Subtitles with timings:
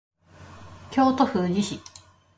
[0.89, 1.79] 京都府宇治市